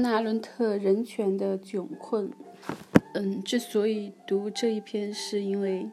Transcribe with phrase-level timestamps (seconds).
[0.00, 2.30] 纳伦特人权的窘困。
[3.14, 5.90] 嗯，之所以读这一篇，是因为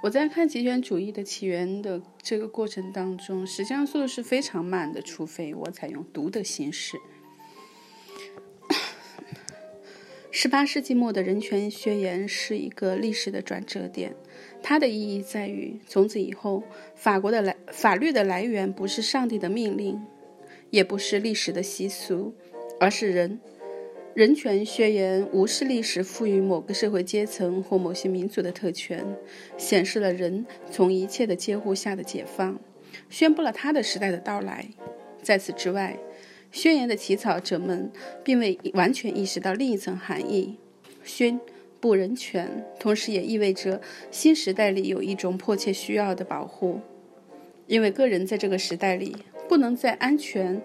[0.00, 6.96] 我在看极权主义的起源的这个过程当中，实际上速度是非常慢的，除非我采用读的形式。
[10.30, 14.14] 十八世纪末的人权宣言是一个历史的转折点，
[14.62, 16.62] 它的意义在于，从此以后，
[16.94, 20.00] 法国的来法律的来源不是上帝的命令，
[20.70, 22.32] 也不是历史的习俗。
[22.82, 23.38] 而是人，
[24.12, 29.06] 人权宣言无视历史赋予某个社会阶层或某些民族的特权，
[29.56, 32.58] 显示了人从一切的监护下的解放，
[33.08, 34.66] 宣布了他的时代的到来。
[35.22, 35.96] 在此之外，
[36.50, 37.88] 宣言的起草者们
[38.24, 40.56] 并未完全意识到另一层含义：
[41.04, 41.38] 宣
[41.78, 46.80] 布人权，同时也意味着新时代里有一种迫切需要的保护，
[47.68, 49.14] 因为个人在这个时代里
[49.48, 50.60] 不能在安全。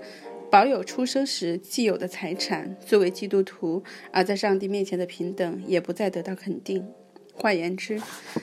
[0.50, 6.86] 保有出生时既有的财产，作为基督徒而在上帝面前的平等也不再得到肯定。
[7.34, 8.02] 换言之，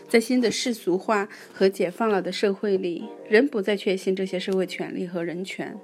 [0.09, 5.77] 在新的世俗化和解放了的社会里，人不再确信这些社会权利和人权，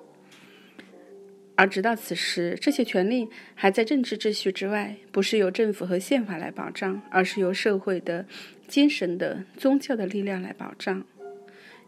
[1.57, 8.25] 而直到此时，这些权利还在政治秩序之外，不是由政府和宪法来保障，而是由社会的
[8.69, 11.05] 精神的宗教的力量来保障。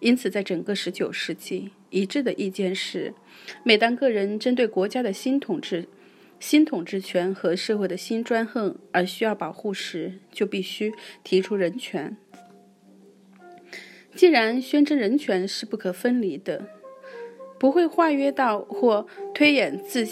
[0.02, 3.14] 因此，在整个19世纪，一致的意见是：
[3.62, 5.86] 每当个人针对国家的新统治、
[6.40, 10.92] 新统治权和社会的新专横而需要保护时，就必须
[11.22, 12.16] 提出人权。
[14.16, 16.66] 既然宣称人权是不可分离的，
[17.60, 20.04] 不会化约到或推演自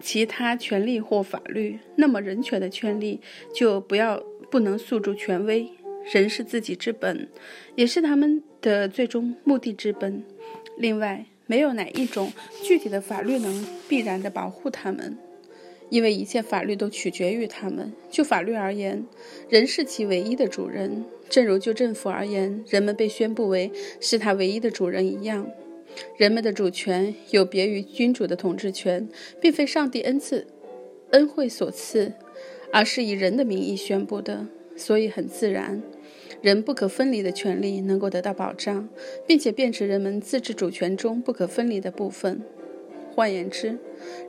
[0.00, 3.20] 其他权利或法律，那么人权的权利
[3.54, 5.68] 就不要不能诉诸权威。
[6.12, 7.28] 人是自己之本，
[7.74, 10.22] 也是他们的最终目的之本。
[10.76, 15.16] 另外，没有哪一种具体的法律能必然地保护他们，
[15.88, 17.92] 因为一切法律都取决于他们。
[18.10, 19.06] 就法律而言，
[19.48, 23.70] 人是其唯一的主人，正如就政府而言，人们被宣布为
[24.00, 25.48] 是他唯一的主人一样。
[26.16, 29.08] 人们的主权有别于君主的统治权，
[29.40, 30.46] 并非上帝恩赐、
[31.10, 32.12] 恩惠所赐，
[32.72, 35.80] 而是以人的名义宣布的，所以很自然。
[36.44, 38.86] 人不可分离的权利能够得到保障，
[39.26, 42.42] 并且变成人们自治主权中不可分离的部分。
[43.14, 43.78] 换言之，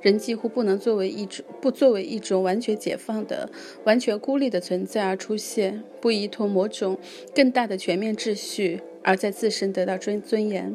[0.01, 3.49] 人几乎不能作为一种不作为一种完全解放的、
[3.83, 6.97] 完全孤立的存在而出现，不依托某种
[7.33, 10.73] 更大的全面秩序而在自身得到尊尊严，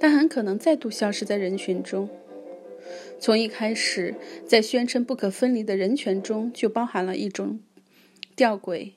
[0.00, 2.08] 但很可能再度消失在人群中。
[3.20, 7.60] 从一开始，在宣称不可分离的人权中就包含了一种
[8.34, 8.94] 吊诡。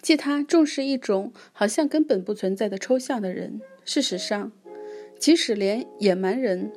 [0.00, 3.60] 即他重视一种好像根本不存在的抽象的人。
[3.84, 4.52] 事实上，
[5.18, 6.72] 即使连野蛮人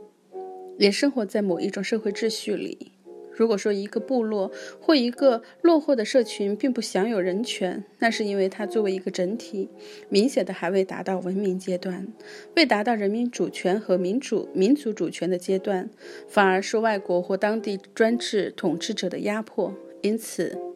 [0.77, 2.93] 也生活在某一种社会秩序里。
[3.33, 9.69] 如果说一个部落或一个落后的社群并不享有人权，那是因为它作为一个整体，
[10.09, 12.07] 明显的还未达到文明阶段，
[12.55, 15.89] 未达到人民主权和民主民族主权的阶段，
[16.27, 19.73] 反而受外国或当地专制统治者的压迫。
[20.01, 20.70] 因此。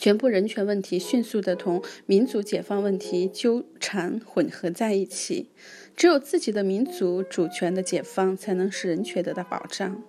[0.00, 5.50] 全部人权问题迅速地同民族解放问题纠缠混合在一起。
[5.94, 10.02] 只有自己的民族主权的解放，才能使人权得到保障。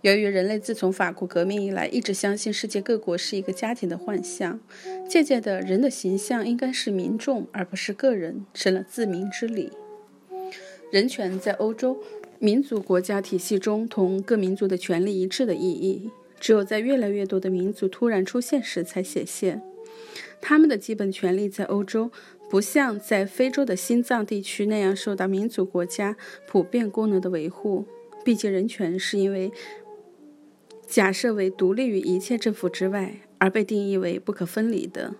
[0.00, 4.58] 由于人类自从法国革命以来一直相信世界各国是一个家庭的幻象，
[5.06, 9.70] 渐渐的，人的形象应该是民众而不是个人，成了自明之理。
[10.90, 12.02] 人权在欧洲
[12.38, 16.10] 民族国家体系中同各民族的权利一致的意义。
[16.40, 19.62] 只有在越来越多的民族突然出现时才显现，
[20.40, 22.10] 他们的基本权利在欧洲
[22.50, 26.16] 不像在非洲的心脏地区那样受到民族国家
[26.48, 27.86] 普遍功能的维护。
[28.24, 29.52] 毕竟，人权是因为
[30.86, 35.14] 假设为独立于一切政府之外而被定义为不可分离的。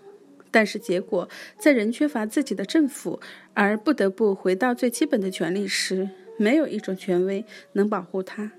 [0.51, 3.21] 但是，结果在人缺乏自己的政府
[3.55, 7.45] 而不得不回到最基本的权利时，没有一种权威
[7.75, 8.53] 能保护他。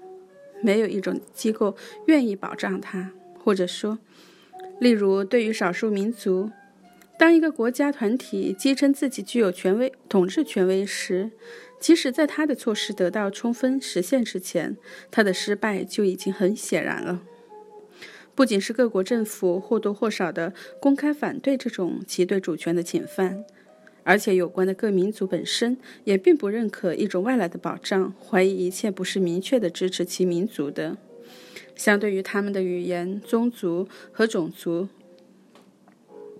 [0.61, 1.75] 没有一种机构
[2.05, 3.11] 愿意保障它，
[3.43, 3.99] 或者说，
[4.79, 6.51] 例如，对于少数民族，
[7.17, 11.31] 当一个国家团体坚称自己具有权威统治权威时，
[11.79, 14.77] 即使在他的措施得到充分实现之前，
[15.09, 17.21] 他的失败就已经很显然了。
[18.33, 23.43] 不仅是各国政府或多或少的公开反对这种其对主权的侵犯。
[24.03, 30.97] 而且，有关的各民族本身也并不认可一种外来的保障，怀疑一切不是明确的支持其民族的。
[31.75, 34.87] 相对于他们的语言、宗族和种族，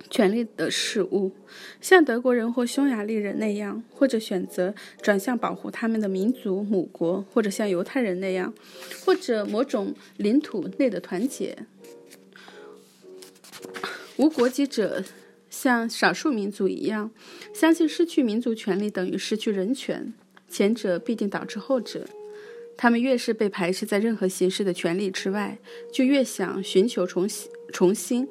[0.10, 1.32] 权利的事物，
[1.80, 8.54] 像德国人或匈牙利人那样，或者选择转向保护他们的民族母国，或者像犹太人那样，
[9.06, 11.58] 或者某种领土内的团结。
[14.18, 15.04] 无国籍者
[15.62, 17.12] 像少数民族一样，
[17.54, 20.12] 相信失去民族权利等于失去人权，
[20.50, 22.04] 前者必定导致后者。
[22.76, 25.60] 他们越是被排斥在任何形式的权利之外，
[25.94, 28.28] 就越想寻求重新重新。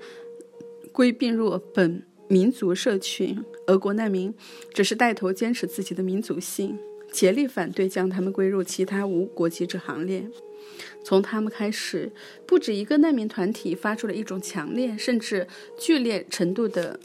[0.91, 4.35] 归并入本民族社群，俄国难民
[4.75, 6.77] 只是带头坚持自己的民族性，
[7.13, 10.29] 竭力反对将他们归入其他无国籍者行列。
[11.05, 12.11] 从他们开始，
[12.45, 15.47] 不止一个难民团体发出了一种强烈甚至
[15.79, 16.99] 剧烈程度的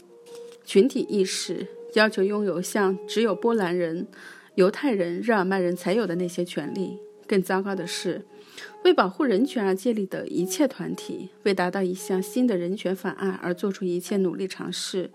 [0.66, 4.06] 群体意识，要求拥有像只有波兰人、
[4.56, 6.98] 犹太人、日耳曼人才有的那些权利。
[7.26, 8.26] 更糟糕的是。
[8.84, 15.10] 为保护人权而建立的一切团体，为达到一项新的人权法案而做出一切努力尝试，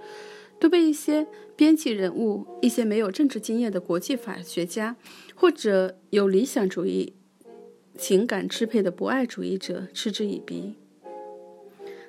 [0.60, 1.26] 都被一些
[1.56, 4.96] 编辑人物、一些没有政治经验的国际法学家，
[5.34, 7.14] 或者有理想主义
[7.98, 10.76] 情感支配的博爱主义者嗤之以鼻。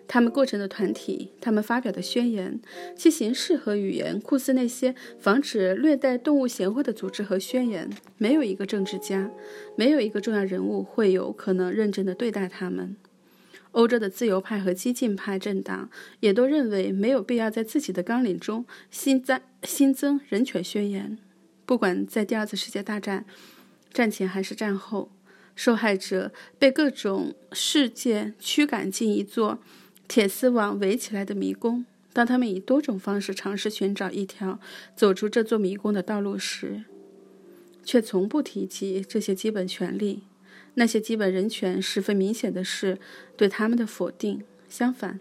[0.08, 2.60] 他们构成的团体，他们发表的宣言，
[2.96, 7.88] 其形式和语言，酷似那些防止虐待动物贤惠的组织和宣言。
[8.18, 9.30] 没有一个政治家，
[9.76, 12.96] 没有一个重要人物会有可能认真地对待他们。
[13.70, 15.88] 欧洲的自由派和激进派政党
[16.20, 21.16] 也都认为没有必要在自己的纲领中新增新增人权宣言。
[21.64, 23.24] 不管在第二次世界大战
[23.90, 25.10] 战前还是战后，
[25.56, 29.58] 受害者被各种事件驱赶进一座。
[30.12, 31.86] 铁丝网围起来的迷宫。
[32.12, 34.60] 当他们以多种方式尝试寻找一条
[34.94, 36.84] 走出这座迷宫的道路时，
[37.82, 40.24] 却从不提及这些基本权利。
[40.74, 42.98] 那些基本人权十分明显的是
[43.38, 44.42] 对他们的否定。
[44.68, 45.18] 相反，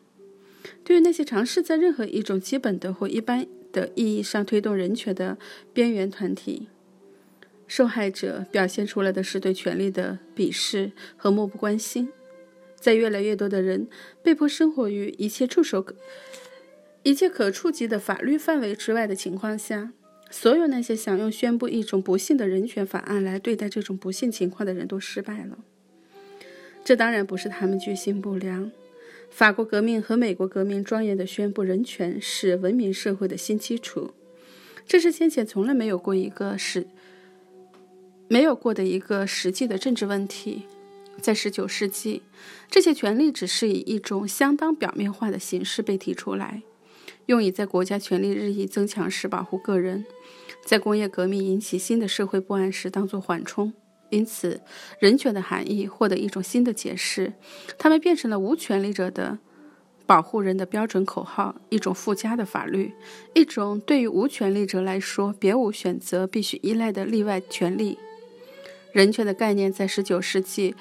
[0.83, 5.37] 对于那些尝试在任何一种基本的或一般的意义上推动人权的
[5.71, 6.67] 边缘团体，
[7.65, 12.09] 受害者表现出来的是对权利的鄙视和漠不关心。
[12.81, 13.87] 在越来越多的人
[14.21, 15.95] 被迫生活于一切触手可、
[17.03, 19.93] 一切可触及的法律范围之外的情况下，
[20.29, 25.59] 所有那些想用宣布一种不幸的人权法案来对待这种不幸情况的人都失败了。
[26.83, 28.71] 这当然不是他们居心不良。
[29.29, 34.13] 法国革命和美国革命庄严地宣布人权是文明社会的新基础，
[34.85, 36.85] 这是先前从来没有过一个实
[38.27, 40.63] 没有过的一个实际的政治问题。
[41.21, 42.23] 在十九世纪，
[42.69, 46.63] 这些权利只是以一种相当表面化的形式被提出来，
[47.27, 50.05] 用以在国家权力日益增强时保护个人，
[50.65, 53.71] 在工业革命引起新的社会不安时当作缓冲。
[54.09, 54.59] 因此，
[54.99, 57.31] 人权的含义获得一种新的解释，
[57.77, 59.39] 它们变成了无权利者的
[60.05, 62.91] 保护人的标准口号，一种附加的法律，
[63.33, 67.97] 一种对于无权利者来说别无选择、必须依赖的例外权利。
[68.91, 70.75] 人权的概念在十九世纪。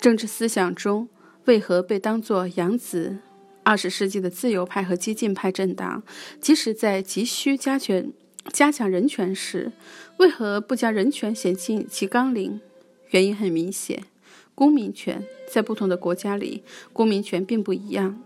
[0.00, 1.08] 政治思想中
[1.46, 3.18] 为何被当作养子？
[3.62, 6.02] 二十世纪的自由派和激进派政党，
[6.40, 8.12] 即使在急需加权、
[8.52, 9.72] 加强人权时，
[10.18, 12.60] 为何不将人权写进其纲领？
[13.10, 14.04] 原因很明显：
[14.54, 16.62] 公民权在不同的国家里，
[16.92, 18.22] 公民权并不一样，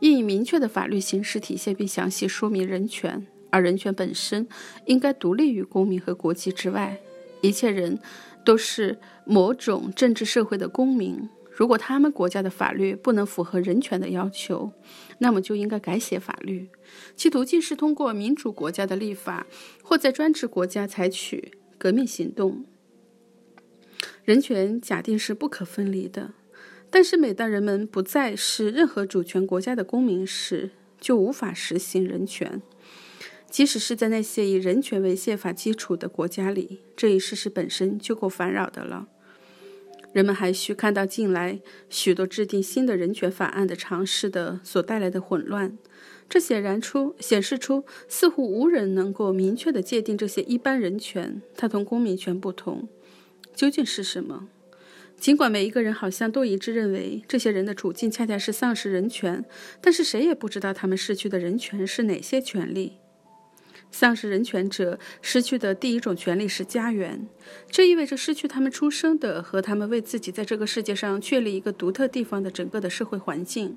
[0.00, 4.46] 应以明确的法律形式体现并详细说明人权，而人权本身
[4.84, 6.98] 应该独立于公民和国籍之外，
[7.40, 7.98] 一切人。
[8.44, 11.28] 都是某种政治社会的公民。
[11.54, 14.72] 如果他们国家的法律不能符合人权的要求，
[15.18, 16.70] 那么就应该改写法律。
[17.14, 19.46] 其途径是通过民主国家的立法，
[19.82, 22.64] 或在专制国家采取革命行动。
[24.24, 26.32] 人权假定是不可分离的，
[26.88, 32.62] 但是每当人们不再是任何主权国家的公民时，就无法实行人权。
[33.52, 39.08] 即使是在那些以人权为宪法基础的国家里，这一事实本身就够烦扰的了。
[40.14, 45.76] 人们还需看到近来许多制定新的人权法案的尝试的所带来的混乱，
[46.30, 52.88] 这显然出显示出似乎无人能够明确地界定这些一般人权，它同公民权不同，
[53.54, 54.48] 究竟是什么？
[55.18, 59.44] 尽管每一个人好像都一致认为这些人的处境恰恰是丧失人权，
[59.82, 62.94] 但是谁也不知道他们失去的人权是哪些权利。
[63.92, 67.28] 丧失人权者失去的第一种权利是家园，
[67.70, 73.76] 这意味着失去他们出生的和他们为自己在这个世界上确立一个独特地方的整个的社会环境。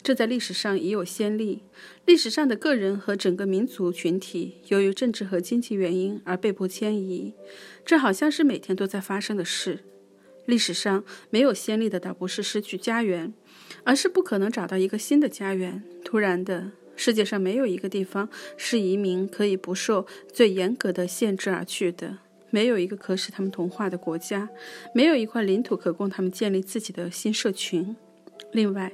[0.00, 1.64] 这在历史上已有先例，
[2.06, 7.34] 历史上的个人和整个民族群体由于政治和经济原因而被迫迁移，
[7.84, 9.80] 这好像是每天都在发生的事。
[10.46, 13.34] 历史上没有先例的，倒不是失去家园，
[13.82, 16.70] 而是不可能找到一个新的家园，突然的。
[16.98, 22.18] 世界上没有一个地方是移民可以不受最严格的限制而去的，
[22.50, 24.48] 没有一个可使他们同化的国家，
[24.92, 27.94] 没有一块领土可供他们建立自己的新社群。
[28.50, 28.92] 另外，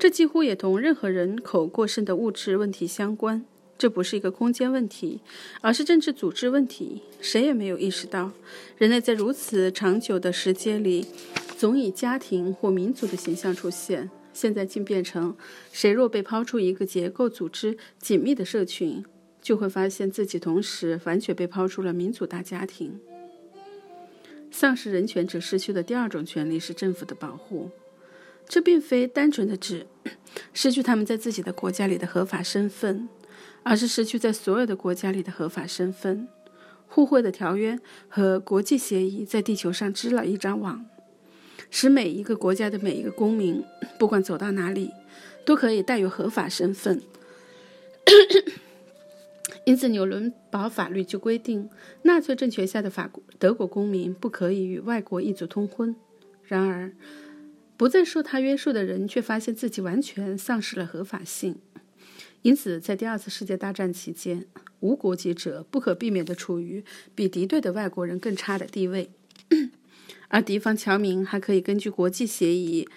[0.00, 3.44] 这几乎也同任何人口过剩的物质问题相关。
[3.76, 5.20] 这不是一个空间问题，
[5.60, 7.02] 而是政治组织问题。
[7.20, 8.30] 谁也没有意识到，
[8.78, 11.04] 人类在如此长久的时间里，
[11.58, 14.08] 总以家庭或民族的形象出现。
[14.34, 15.34] 现在竟变成，
[15.72, 19.02] 谁若被抛出一个结构组织紧密的社群，
[19.40, 23.00] 就会发现自己同时完全被抛出了民族大家庭。
[24.50, 27.70] 丧失人权者失去的第二种权利是政府的保护，
[28.48, 29.86] 这并非单纯的指
[30.52, 33.08] 失去他们在自己的国家里的合法身份，
[33.62, 36.28] 而是失去在所有的国家里的合法身份。
[36.86, 40.86] 互惠的条约和国际协议在地球上织了一张网。
[41.76, 43.60] 使每一个国家的每一个公民，
[43.98, 44.92] 不管走到哪里，
[45.44, 47.02] 都可以带有合法身份。
[49.66, 51.68] 因此，纽伦堡法律就规定，
[52.02, 55.96] 纳粹政权下的法国德国公民不可以与外国异族通婚。
[56.44, 56.92] 然而，
[57.76, 61.56] 不再受他约束的人却发现自己完全丧失了合法性。
[62.42, 64.46] 因此，在第二次世界大战期间，
[64.78, 66.84] 无国籍者不可避免地处于
[67.16, 69.10] 比敌对的外国人更差的地位。
[70.34, 72.88] 而敌方侨民还可以根据国际协议，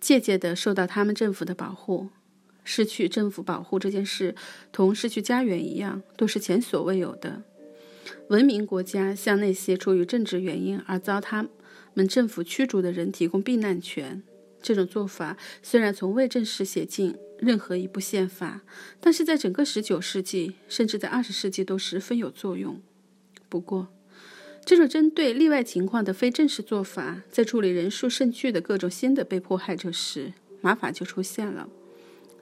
[0.00, 2.08] 间接地受到他们政府的保护。
[2.64, 4.34] 失去政府保护这件事，
[4.72, 7.42] 同失去家园一样，都是前所未有的。
[8.30, 11.46] 文明国家向那些出于政治原因而遭他
[11.92, 14.22] 们政府驱逐的人提供避难权。
[14.62, 18.62] 这种做法虽然从未正式写进任何一部宪法，
[19.00, 22.80] 但是在整个19世纪，甚至在20世纪都十分有作用。
[23.50, 23.88] 不过，
[24.68, 31.70] 这种针对例外情况的非正式做法，在处理人数甚巨的各种新的被迫害者时，麻烦就出现了。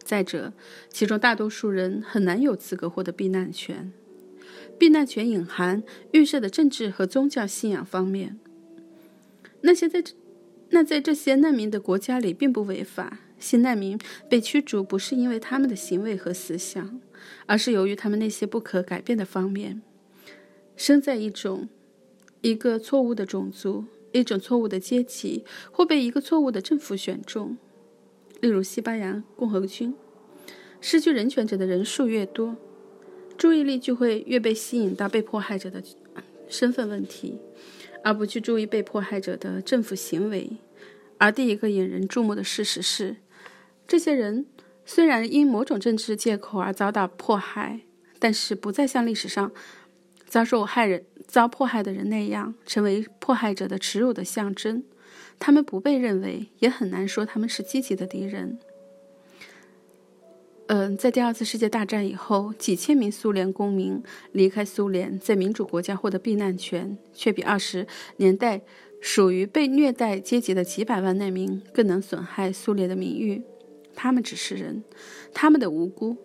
[0.02, 0.52] 再者，
[0.90, 3.92] 其中大多数人很难有资格获得避难权。
[4.76, 8.40] 避难权隐含预设的政治和宗教信仰方面。
[9.60, 10.02] 那些在
[10.70, 13.20] 那在这些难民的国家里并不违法。
[13.38, 13.96] 新难民
[14.28, 17.00] 被驱逐不是因为他们的行为和思想，
[17.46, 19.80] 而是由于他们那些不可改变的方面，
[20.76, 21.68] 生在一种。
[22.40, 27.56] 一个错误的种族，一种错误的阶级，或被一个错误的政府选中。
[28.40, 29.94] 例如，西班牙共和军
[30.80, 32.56] 失去人权者的人数越多，
[33.36, 35.82] 注意力就会越被吸引到被迫害者的
[36.48, 37.38] 身份问题，
[38.04, 40.58] 而不去注意被迫害者的政府行为。
[41.18, 43.16] 而第一个引人注目的事实是，
[43.88, 44.46] 这些人
[44.84, 47.80] 虽然因某种政治借口而遭到迫害，
[48.18, 49.50] 但是不再像历史上
[50.26, 51.04] 遭受害人。
[51.26, 54.84] 遭迫害的人那样成为迫害者的耻辱的象征，
[55.40, 58.56] 他们不被认为，也很难说他们是积极的敌人。
[60.68, 67.84] 嗯，在第二次世界大战以后，几千名苏联公民离开苏联，在民主国家获得避难权，却比二十
[68.18, 68.60] 年代
[69.00, 73.42] 属于被虐待阶级的几百万难民更能损害苏联的名誉。
[73.96, 74.84] 他们只是人，
[75.34, 76.16] 他们的无辜。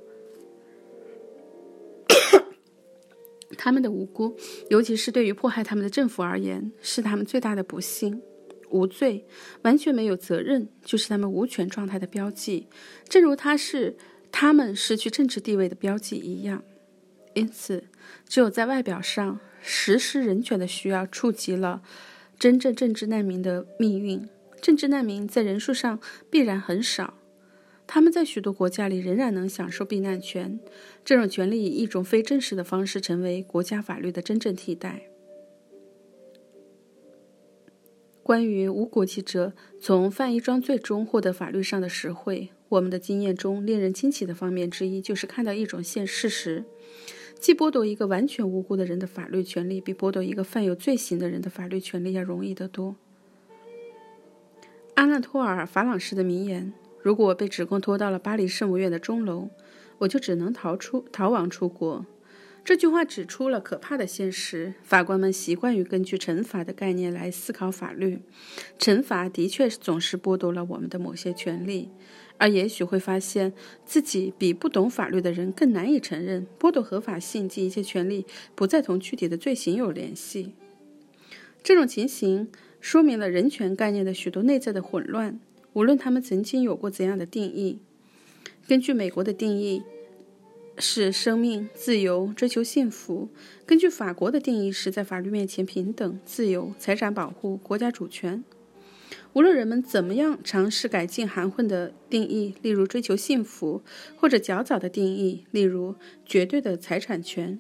[3.58, 4.36] 他们的无辜，
[4.70, 8.22] 尤其是对于迫害他们的政府而言，是他们最大的不幸。
[8.70, 9.26] 无罪、
[9.64, 12.70] 完全没有责任，就是他们无权状态的标记，
[13.10, 13.98] 正如他是
[14.32, 16.64] 他们失去政治地位的标记一样。
[17.34, 17.84] 因此，
[18.30, 21.82] 只有在外表上实施人权的需要，触及了
[22.40, 24.26] 真正政治难民的命运。
[24.62, 27.16] 政治难民在人数上必然很少。
[27.94, 30.58] 他们在许多国家里仍然能享受避难权，
[31.04, 35.10] 这种权利以一种非正式的方式成为国家法律的真正替代。
[38.24, 46.64] 关于无国籍者从犯一桩罪中获得法律上的实惠，我们的经验中令人惊奇的方面之一，就是看到一种现事实：
[47.42, 52.96] 既剥夺一个完全无辜的人的法律权利，比剥夺一个犯有罪行的人的法律权利要容易得多。
[54.96, 56.72] 阿纳托尔·法朗士的名言。
[57.02, 59.50] 如果我被指控拖到了巴黎圣母院的钟楼，
[60.00, 62.06] 我就只能逃出、逃亡出国。
[62.64, 68.20] 这句话指出了可怕的现实：法官们习惯于根据惩罚的概念来思考法律。
[68.78, 71.90] 惩罚的确总是剥夺了我们的某些权利，
[72.38, 73.52] 而也许会发现
[73.84, 80.54] 自己比不懂法律的人更难以承认剥夺合法性及一切权利不再同具体的罪行有联系。
[81.64, 82.48] 这种情形
[82.80, 85.40] 说明了人权概念的许多内在的混乱。
[85.74, 87.80] 无论他们曾经有过怎样的定义，
[88.68, 89.84] 根据美国的定义
[90.78, 93.30] 是生命、自由、追求幸福；
[93.66, 98.44] 根据法国的定义是在法律面前平等、自由、财产保护、国家主权。
[99.34, 103.82] 无论人们怎么样尝试改进含混的定义，例如追求幸福，
[104.18, 107.58] 或者较早的定义，例如绝对的财产权，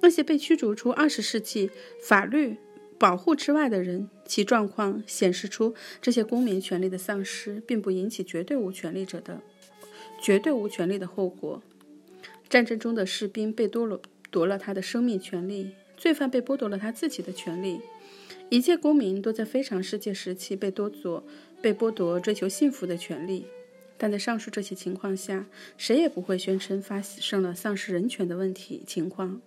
[0.00, 2.58] 那些被驱逐出二十世纪法律
[3.00, 9.40] 保护之外的人，其状况显示出这些公民权利的丧失，并不引起绝对无权利者的
[10.20, 11.62] 绝对无权利的后果。
[12.50, 17.80] 战争中的士兵被夺了夺了他的生命权利，罪犯被剥夺了他自己的权利。
[18.50, 21.24] 一切公民都在非常世界时期被夺走、
[21.62, 23.46] 被剥夺追求幸福的权利，
[23.96, 25.46] 但在上述这些情况下，
[25.78, 29.40] 谁也不会宣称发生了丧失人权的问题情况。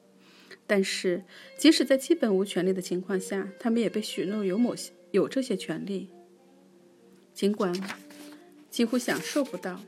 [0.66, 1.24] 但是，
[1.58, 6.10] 即使在基本无权利的情况下，他们也被许诺有某些有这些权利，
[7.34, 7.74] 尽管
[8.70, 9.82] 几乎享受不到。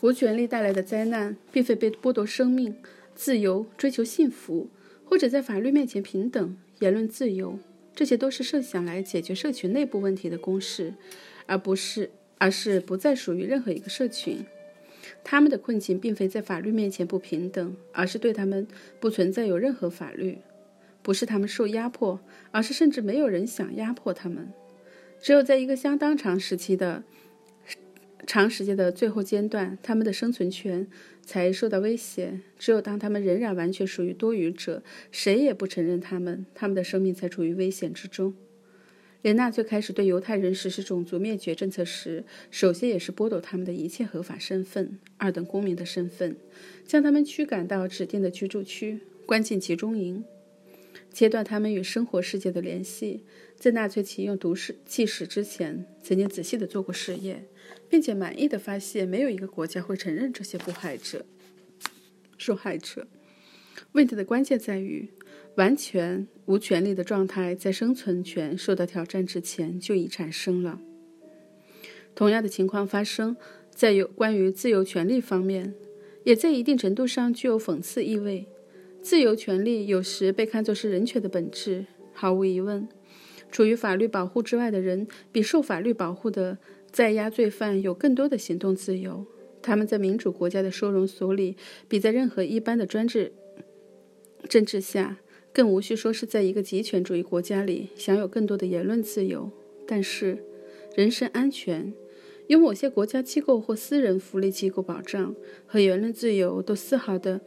[0.00, 2.76] 无权利带来的灾难，并非被剥夺生命、
[3.14, 4.68] 自由、追求幸福。
[5.04, 7.58] 或者在法律面前平等、言论自由，
[7.96, 10.94] 这些都是设想来解决社群内部问题的公式，
[11.46, 14.46] 而不是而是不再属于任何一个社群。
[15.22, 18.66] 他们的困境并非在法律面前不平等，而是对他们
[18.98, 20.38] 不存在有任何法律；
[21.02, 24.52] 不是他们受压迫，而是甚至没有人想压迫他们。
[25.20, 27.04] 只有在一个相当长时期的。
[28.26, 30.86] 长时间的最后阶段，他们的生存权
[31.22, 32.38] 才受到威胁。
[32.58, 38.34] 只有当他们仍然完全属于多余者，谁也不承认他们，他们的生命才处于危险之中。
[39.22, 46.36] 连纳粹开始对犹太人实施种族灭绝政策时，首先也是剥夺他们的一切合法身份、二等公民的身份，
[46.86, 50.24] 将他们驱赶到指定的居住区，关进集中营，
[51.12, 53.24] 切断他们与生活世界的联系。
[53.56, 57.46] 在纳粹启用毒死气使之前，曾经仔细地做过试验。
[57.88, 61.26] 并且满意的发现，没有一个国家会承认这些迫害者、
[62.38, 63.08] 受害者。
[63.92, 65.08] 问题的关键在于，
[65.60, 70.80] 完全无权利的状态在生存权受到挑战之前就已产生了。
[72.14, 73.36] 同样的情况发生
[73.68, 75.74] 在有关于自由权利方面，
[76.24, 78.46] 也在一定程度上具有讽刺意味。
[79.02, 81.84] 自由权利有时被看作是人权的本质。
[82.14, 82.88] 毫无疑问，
[83.50, 86.56] 处于法律保护之外的人，比受法律保护的。
[86.90, 89.26] 在押罪犯有更多的行动自由，
[89.60, 91.56] 他们在民主国家的收容所里，
[91.86, 93.32] 比在任何一般的专制
[94.48, 95.18] 政治下，
[95.52, 99.50] 更无需说是在一个极权主义国家里享有更多的言论自由。
[99.86, 100.38] 但是，
[100.94, 101.92] 人身安全
[102.46, 105.34] 由某些国家机构或私人福利机构保障，
[105.66, 107.40] 和言论自由都丝毫的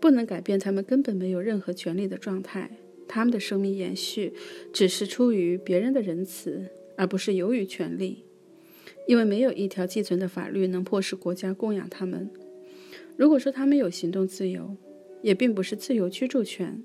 [0.00, 2.78] 不能改变他们根本没有任何权利的状态。
[3.08, 4.34] 他们的生命延续
[4.72, 6.66] 只是出于别人的仁慈，
[6.96, 8.24] 而不是由于权利。
[9.06, 12.28] 因为没有一条寄存的法律能迫使国家供养他们。
[13.16, 14.76] 如果说他们有行动自由，
[15.22, 16.82] 也并不是自由居住权，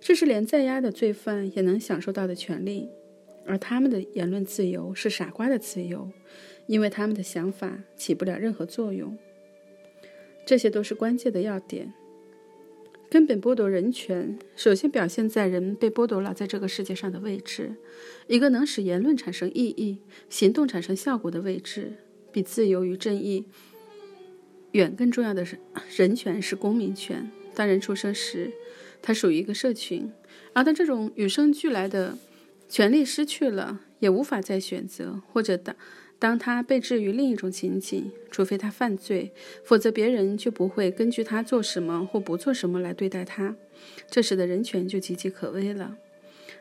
[0.00, 2.88] 这是连在押的罪犯也能享受到的权利。
[3.46, 6.10] 而他们的言论自由是傻瓜的自由，
[6.66, 9.16] 因为他们的想法起不了任何作用。
[10.44, 11.92] 这些都是关键的要点。
[13.10, 17.74] 根本剥夺人权，首先表现在人被剥夺了在这个世界上的位置，
[18.26, 21.94] 一个能使言论产生意义、行动产生效果的位置。
[22.30, 23.46] 比自由与正义
[24.72, 25.58] 远更重要的是，
[25.96, 27.30] 人权是公民权。
[27.54, 28.52] 当人出生时，
[29.02, 30.10] 他属于一个社群，
[30.52, 32.18] 而当这种与生俱来的
[32.68, 35.74] 权利失去了，也无法再选择，或者当。
[36.20, 39.30] 当他被置于另一种情景，除非他犯罪，
[39.62, 43.54] 否则别人就不会根据他做什么或不做什么来对待他。
[44.10, 45.96] 这时的人权就岌岌可危了。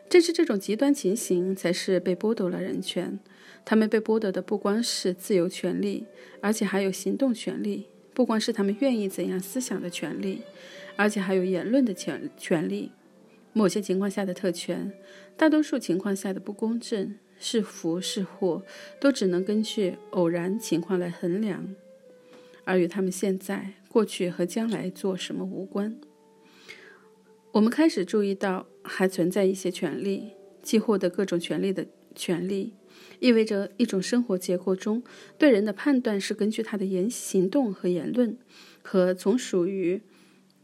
[0.07, 3.19] 正是这种极端情形，才是被剥夺了人权。
[3.65, 6.05] 他们被剥夺的不光是自由权利，
[6.39, 10.43] 而且还有行动权利；不光是他们愿意怎样思想的权利，
[10.97, 12.91] 而且还有言论的权权利。
[13.53, 14.91] 某些情况下的特权，
[15.37, 17.15] 大多数情况下的不公正。
[17.39, 18.63] 是福是祸，
[18.99, 21.75] 都只能根据偶然情况来衡量，
[22.63, 25.95] 而与他们现在、过去和将来做什么无关。
[27.51, 30.31] 我们开始注意到，还存在一些权利，
[30.63, 32.73] 即获得各种权利的权利，
[33.19, 35.03] 意味着一种生活结构中
[35.37, 38.35] 对人的判断是根据他的言行动和言论，
[38.81, 40.01] 和从属于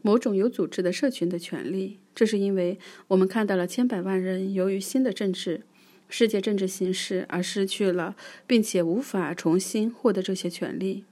[0.04, 1.98] 某种有组织的社群的权利。
[2.14, 5.62] 这是因为我们看到了千百万人由于新的政治。
[6.06, 8.14] 世界政治形势而失去了，
[8.46, 11.04] 并且无法重新获得这些权利。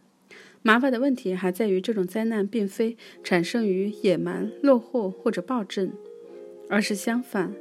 [0.61, 5.91] 麻烦的问题还在于，这种灾难并非产生于野蛮、落后或者暴政，
[6.69, 7.55] 而是相反，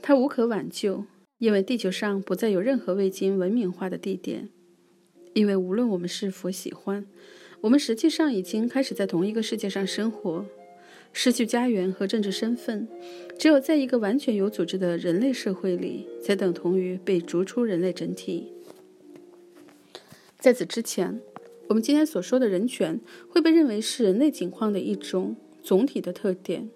[0.00, 1.04] 它无可挽救，
[1.38, 4.48] 因为地球上不再有任何未经文明化的地点。
[5.34, 7.04] 因为无论我们是否喜欢，
[7.62, 10.46] 我们实际上已经开始在同一个世界上生活。
[11.18, 12.86] 失去家园和政治身份。
[13.38, 18.52] 只有在一个完全有组织的人类社会里，才等同于被逐出人类整体。
[20.38, 21.18] 在此之前，
[21.68, 23.00] 我们今天所说的人权
[23.30, 26.68] 会被认为是人类境况的一种总体的特点，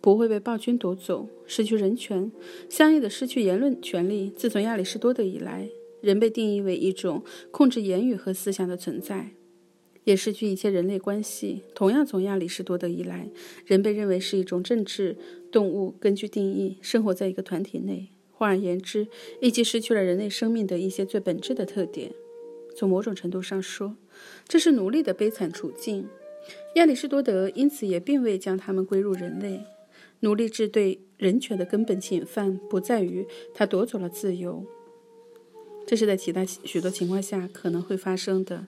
[0.00, 1.28] 不会被暴君夺走。
[1.44, 2.30] 失去人权，
[2.68, 4.30] 相应的失去言论权利。
[4.30, 5.68] 自从亚里士多德以来，
[6.00, 9.30] 人被定义为一种控制言语和思想的存在。
[10.06, 11.62] 也失去一些人类关系。
[11.74, 13.28] 同样，从亚里士多德以来，
[13.66, 15.16] 人被认为是一种政治
[15.50, 18.08] 动物，根据定义生活在一个团体内。
[18.30, 19.08] 换而言之，
[19.40, 22.12] 以及失去了人类生命的一些最本质的特点。
[22.76, 23.96] 从某种程度上说，
[24.46, 26.06] 这是奴隶的悲惨处境。
[26.76, 29.64] 亚里士多德因此也并未将他们归入人类。
[30.20, 34.64] 奴隶制对人权的根本侵犯，不在于他夺走了自由，
[35.86, 38.66] 这是在其他许多情况下可能会发生的。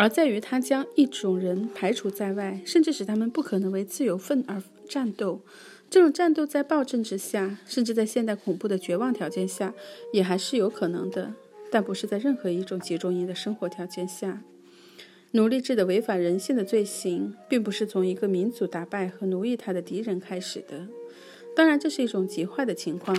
[0.00, 5.42] 而在于他将一种人排除在外，甚至使他们不可能为自由奋而战斗。
[5.90, 9.74] 这种战斗在暴政之下，甚至在现代恐怖的绝望条件下，
[10.14, 11.34] 也还是有可能的，
[11.70, 14.42] 但不是在任何一种集中营的生活条件下。
[15.32, 20.88] 奴隶制的违反人性的罪行，并不是从一个民族打败和奴役他的敌人开始的。
[21.54, 23.14] 当然，这是一种极坏的情况，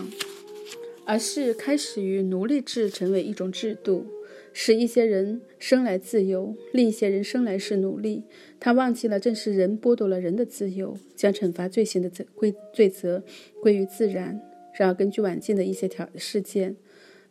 [1.06, 4.08] 而是开始于奴隶制成为一种制度。
[4.54, 8.24] 使一些人生来自由，另一些人生来是奴隶。
[8.60, 13.24] 他忘记了，正是人剥夺了人的自由，将惩罚罪行的责归罪责
[13.62, 14.42] 归于自然。
[14.74, 16.76] 然而，根据晚近的一些条事件，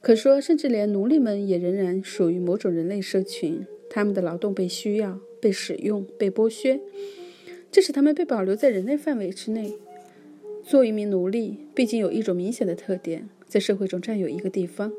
[0.00, 3.64] 可说，甚至连奴隶们也仍然属于某种人类社群。
[3.92, 6.80] 他们的劳动被需要、被使用、被剥削，
[7.72, 9.74] 这使他们被保留在人类范围之内。
[10.62, 14.92] 做一名奴隶，毕竟有一种明显的特点，在社会中占有一个地方。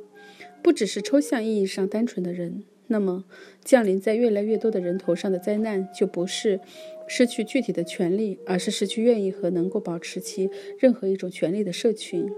[0.64, 3.26] 不只是抽象意义上单纯的人，那么
[3.64, 6.60] 降临在越来越多的人头上的灾难，就不是
[7.08, 12.30] 失去具体的权利，而是失去愿意和能够保持其任何一种权利的社群。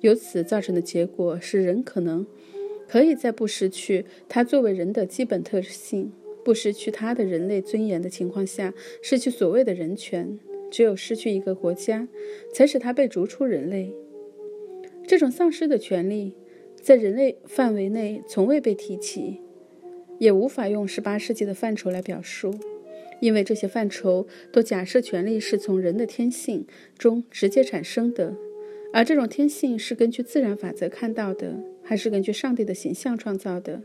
[0.00, 2.26] 由此造成的结果是，人可能
[2.88, 6.10] 可以在不失去他作为人的基本特性、
[6.42, 10.38] 不失去他的人类尊严的情况下，失去所谓的人权。
[10.70, 12.06] 只有失去一个国家，
[12.54, 13.92] 才使他被逐出人类。
[15.04, 16.34] 这种丧失的权利。
[16.82, 19.40] 在人类范围内从未被提起，
[20.18, 22.54] 也无法用十八世纪的范畴来表述，
[23.20, 26.66] 因为这些范畴都假设权力是从人的天性
[26.96, 28.34] 中直接产生的，
[28.92, 33.82] 而这种天性是根据自然法则看到的，还是根据上帝的形象创造的？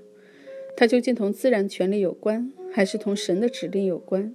[0.77, 4.33] 它究竟同自然权利有关，还是同神的指令有关？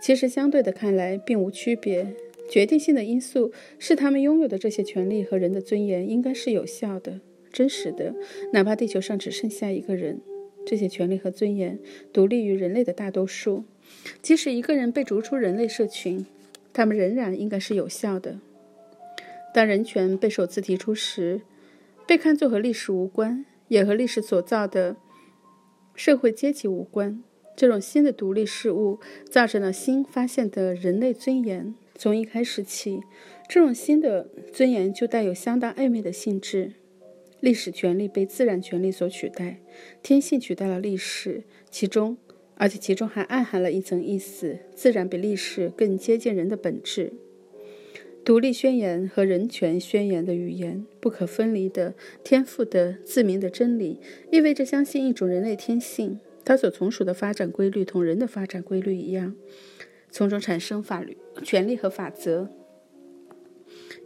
[0.00, 2.14] 其实，相对的看来，并无区别。
[2.48, 7.20] 决定性的因素是，他们拥有的这些权利和人的尊严应该是有效的。
[7.52, 8.14] 真实的，
[8.52, 10.20] 哪怕地球上只剩下一个人，
[10.66, 11.78] 这些权利和尊严
[12.12, 13.64] 独立于人类的大多数。
[14.22, 16.24] 即使一个人被逐出人类社群，
[16.72, 18.38] 他们仍然应该是有效的。
[19.52, 21.42] 当人权被首次提出时，
[22.06, 24.96] 被看作和历史无关，也和历史所造的
[25.94, 27.22] 社会阶级无关。
[27.54, 28.98] 这种新的独立事物
[29.30, 31.74] 造成了新发现的人类尊严。
[31.94, 33.02] 从一开始起，
[33.46, 36.72] 这种新的尊严就带有相当暧昧的性质。
[37.42, 39.60] 历史权利被自然权利所取代，
[40.00, 42.16] 天性取代了历史，其中，
[42.54, 47.12] 而且其中还暗含了一层意思：自然比历史更接近人的本质。
[48.24, 53.98] 独立宣言和人权宣言的语言不可分离的天赋的自明的真理，
[54.30, 59.34] 意味着相信一种人类天性，它所从属的发展规律同人的发展规律一样，
[60.12, 62.48] 从中产生法律、权利和法则。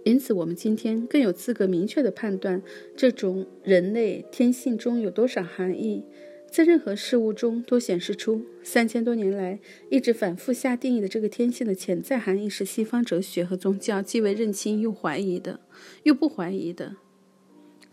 [0.07, 2.63] 因此，我们今天更有资格明确地判断
[2.97, 6.05] 这种人类天性中有多少含义，
[6.49, 9.59] 在任何事物中都显示出三千多年来
[9.91, 15.59] 一直反复下定义的这个天性的潜在含义是西方哲学和宗教既未认清又怀疑的，
[16.05, 16.95] 又不怀疑的。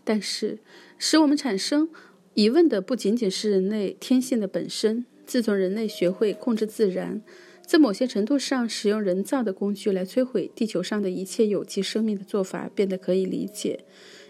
[0.04, 0.60] 但是，
[0.96, 1.88] 使我们产生
[2.34, 5.04] 疑问的不仅仅是人类天性的本身。
[5.26, 7.22] 自从人类学会控制自然，
[7.66, 13.84] 在某些程度上，使用人造的工具来摧毁地球上的一切有机生命的做法变得可以理解，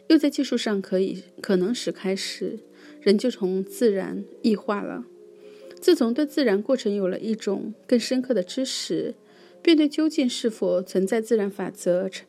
[0.08, 2.60] 又在技术上可以可能时开始，
[3.00, 5.04] 人就从自然异化了。
[5.80, 9.14] 自从对自然过程有了一种更深刻的知识，
[9.60, 12.26] 便对究竟是否存在自然法则产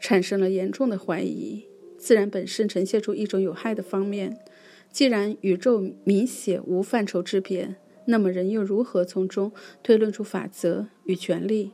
[0.00, 1.64] 产生了严重的怀疑。
[1.98, 4.38] 自然本身呈现出一种有害的方面。
[4.92, 7.74] 既然宇宙明显无范畴之别。
[8.06, 11.72] 那么，人又如何从中推论出法则与权利？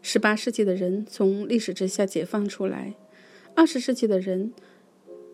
[0.00, 2.94] 十八世纪的人从历史之下解放出来，
[3.54, 4.52] 二十世纪的人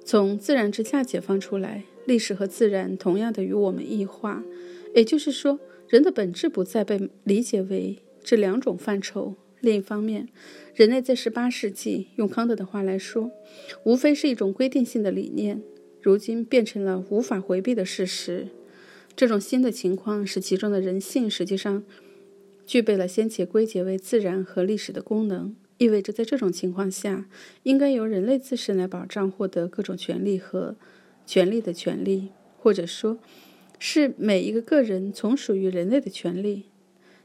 [0.04, 1.84] 从自然之下解放出来。
[2.06, 4.42] 历史和自然同样的与我们异化，
[4.94, 9.34] 也就是说，人的本质不再被理解为这两种范畴。
[9.60, 10.28] 另一方面，
[10.74, 13.30] 人类在十八世纪，用康德的话来说，
[13.84, 15.62] 无非是一种规定性的理念，
[16.00, 18.48] 如今变成了无法回避的事实。
[19.18, 21.82] 这种新的情况使其中的人性实际上
[22.64, 27.26] 具备了先前归结为自然和历史的功能，意味着在这种情况下，
[27.64, 30.76] 应该由人类自身来保障获得各种权利和
[31.26, 32.28] 权利的权利，
[32.60, 33.18] 或者说，
[33.80, 36.66] 是每一个个人从属于人类的权利。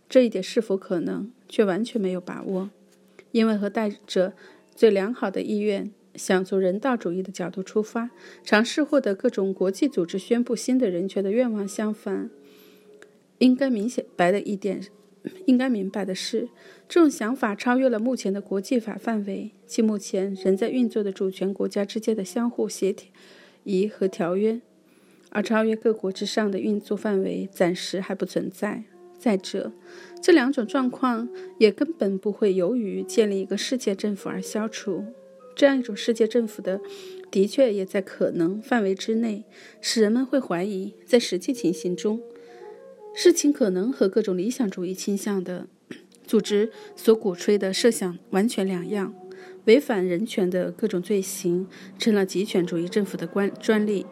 [0.10, 2.72] 这一点是否可能，却完全没有把握，
[3.32, 4.34] 因为和带着
[4.74, 8.10] 最良好的意愿，想从人道主义的角度出发，
[8.44, 12.30] 尝试获得各种国际组织宣布新的人权的愿望相反。
[13.40, 14.82] 应该明显白的一点，
[15.46, 16.48] 应该明白的是，
[16.88, 22.96] 这种想法超越了目前的国际法范围，即目前仍在运作的主权国家之间的相互协
[23.64, 24.62] 议和条约，
[25.32, 28.84] 而超越各国之上的运作范围暂时还不存在。
[29.18, 29.72] 再者，
[30.22, 35.06] 这两种状况也根本不会由于建立一个世界政府而消除。
[35.56, 36.82] 这样一种世界政府的，
[37.30, 39.44] 的确也在可能范围之内，
[39.82, 42.22] 使人们会怀疑，在实际情形中，
[43.14, 45.68] 事情可能和各种理想主义倾向的
[46.26, 49.14] 组织所鼓吹的设想完全两样。
[49.66, 54.06] 违反人权的各种罪行成了极权主义政府的官专利，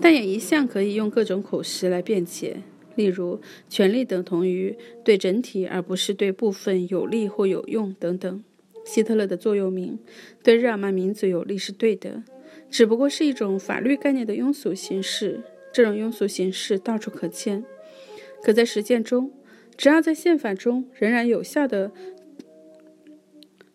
[0.00, 2.56] 但也一向可以用各种口实来辩解。
[2.96, 8.42] 例如，权力等同于对整体而不是对部分有利或有用等等。
[8.84, 9.98] 希特勒的座右铭
[10.42, 12.24] “对日耳曼民族有利”是对的，
[12.70, 15.40] 只不过是一种法律概念的庸俗形式。
[15.72, 17.64] 这种庸俗形式到处可见，
[18.42, 19.32] 可在实践中，
[19.76, 21.90] 只要在宪法中仍然有效的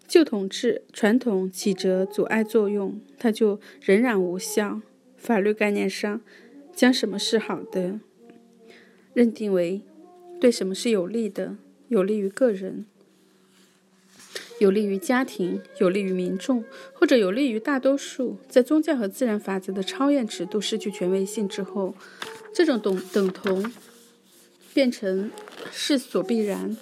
[0.08, 4.82] 旧统治传统起着阻碍作用，它就仍然无效。
[5.16, 6.22] 法律概念上，
[6.76, 8.00] 将什么是好的？
[9.16, 9.82] 认定为
[10.40, 12.86] 对什么是有利的，有利于个人，
[14.60, 21.94] 有利于家庭，有利于民众，或者有利于大多数，在宗教和自然法则的超验尺度失去权威性之后，
[22.54, 23.72] 这种等等同
[24.74, 25.32] 变成
[25.72, 26.76] 势所必然。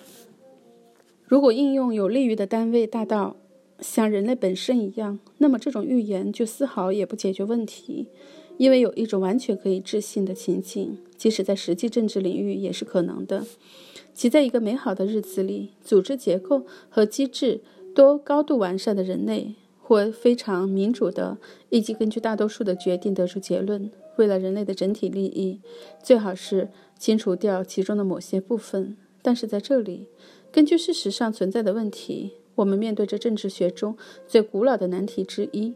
[1.27, 3.35] 如果应用有利于的单位大到
[3.79, 8.07] 像人类本身一样，那么这种预言就丝毫也不解决问题。
[8.57, 13.45] 因为有一种完全可以置信的情景，即使在实际政治领域也是可能的，
[14.15, 17.59] 即在一个美好的日子里，组织结构和机制
[17.93, 21.37] 都高度完善的人类，或非常民主的，
[21.69, 25.59] 以及根据大多数的决定得出结论，为了人类的整体利益，
[26.01, 28.95] 最好是清除掉其中的某些部分。
[29.21, 30.07] 但是在这里，
[30.49, 35.73] 根据事实上存在的问题，我们面对着政治学中最古老的难题之一。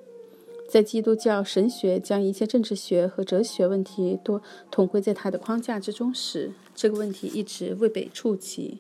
[0.70, 8.78] 在基督教神学将一切政治学和哲学问题都统归在它的框架之中时，这个问题一直未被触及。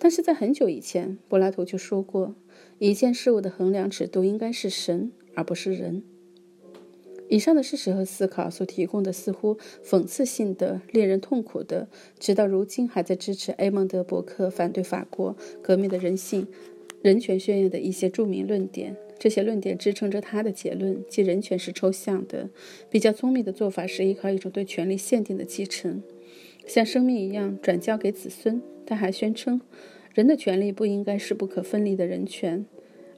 [0.00, 2.34] 但是在很久以前，柏拉图就说过，
[2.80, 6.02] 一件事物的衡量尺度应该是神，而不是人。
[7.28, 11.86] 以上的事实和思考所提供的似乎讽刺性的、令人痛苦的，
[12.18, 16.48] 直到如今还在支持埃蒙德·伯克反对法国革命的人性
[17.00, 18.96] 人权宣言的一些著名论点。
[19.18, 22.48] 这些论点支撑着他的结论，即人权是抽象的。
[22.88, 26.02] 比较聪明的做法是依靠一种对权力限定的继承，
[26.66, 28.62] 像生命一样转交给子孙。
[28.86, 29.60] 他还宣称，
[30.14, 32.64] 人的权利不应该是不可分离的人权，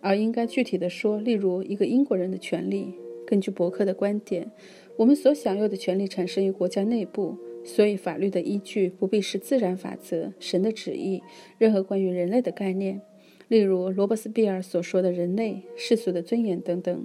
[0.00, 2.94] 而应该具体的说，例如一个英国人的权利。
[3.26, 4.50] 根据伯克的观点，
[4.96, 11.22] 我们所享有的权利产生于国家内部，所以法律的依据不必是自然法则、神的旨意、
[11.56, 13.00] 任何关于人类的概念。
[13.50, 17.04] 例如罗伯斯庇尔所说的人类世俗的尊严等等。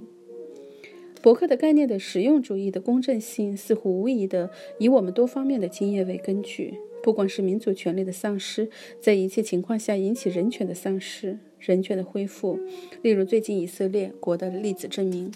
[1.20, 6.74] 伯克的概念的实用主义的公正性似乎无疑的以我们多方面的经验为根据。
[7.02, 12.60] 不光是民族权利的丧失，在一切情况下引起人权的丧失、人权的恢复，
[13.02, 15.32] 例如最近以色列国的例子证明，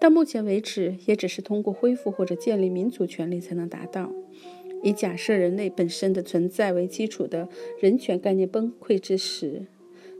[0.00, 4.12] 到目前为止也只是通过恢复或者建立民族权利才能达到。
[4.82, 7.48] 以假设人类本身的存在为基础的
[7.80, 9.66] 人权概念崩溃之时。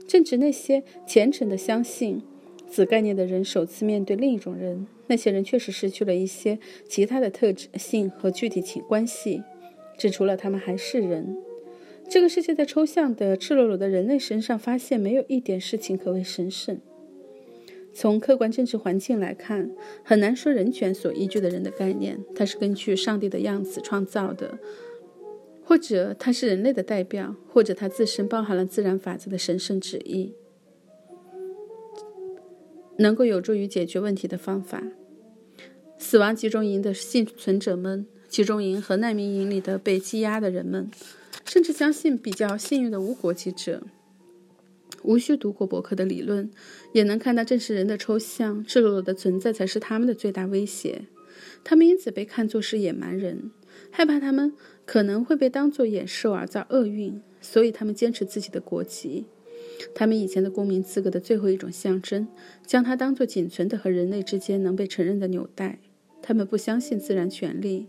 [0.09, 2.23] 正值那些虔诚的相信
[2.67, 9.43] 此概念的人首次面对另一种人，那些人确实失去了一些其他的特质性和具体情关系，
[9.99, 11.37] 指出了他们还是人。
[12.09, 16.79] 这个世界在抽象的、赤裸裸的人类身上发现没有一点事情可谓神圣。
[17.93, 19.69] 从客观政治环境来看，
[20.03, 24.57] 很难说人权所依据的人的概念，它是根据上帝的样子创造的。
[25.69, 30.33] 或者它是人类的代表，或者它自身包含了自然法则的神圣旨意，
[32.97, 34.81] 能够有助于解决问题的方法。
[35.99, 40.89] 死亡集中营的幸存者们，集中营和难民营里的被羁押的人们，
[41.45, 43.83] 甚至相信比较幸运的无国籍者，
[45.03, 46.49] 无需读过伯克的理论，
[46.93, 51.03] 也能看到正是人的抽象、赤裸裸的存在才是他们的最大威胁。
[51.63, 53.51] 他们因此被看作是野蛮人，
[53.91, 54.53] 害怕他们
[54.89, 59.27] 可能会被当作野兽而造厄运，所以他们坚持自己的国籍。
[59.93, 62.27] 他们以前的公民资格的最后一种象征，
[62.65, 65.77] 将它当作仅存的和人类之间能被承认的纽带。
[66.23, 67.85] 他们不相信自然权利，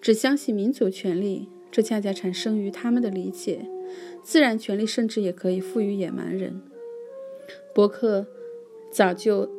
[0.00, 1.48] 只相信民族权利。
[1.72, 3.66] 这恰恰产生于他们的理解。
[4.22, 6.62] 自然权利甚至也可以赋予野蛮人。
[7.74, 8.28] 伯克
[8.92, 9.50] 早就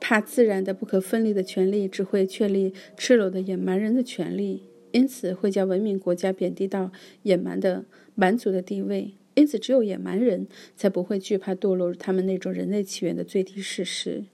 [0.00, 4.62] 怕自然的不可分离的权利只会确立赤裸的野蛮人的权利，
[4.94, 6.92] 因此会将文明国家贬低到
[7.24, 9.14] 野蛮的蛮族的地位。
[9.34, 14.26] 因此，只有野蛮人才不会惧怕堕落他们那种人类起源的最低事实，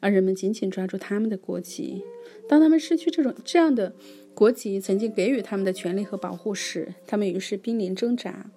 [0.00, 2.02] 而人们紧紧抓住他们的国籍。
[2.48, 3.94] 当他们失去这种这样的
[4.34, 8.50] 国籍曾经给予他们的权利和保护时，他们于是濒临挣扎，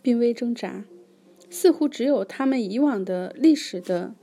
[0.00, 0.86] 濒危挣扎。
[1.50, 4.14] 似乎只有他们以往的历史的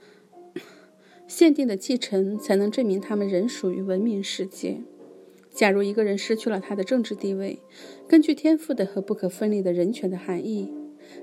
[1.28, 4.82] 限定的继承，才能证明他们仍属于文明世界。
[5.52, 7.60] 假如一个人失去了他的政治地位，
[8.08, 10.72] 根据天赋的和不可分离的人权的含义，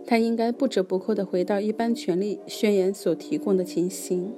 [0.06, 4.32] 他应该不折不扣地回到一般权利宣言所提供的情形。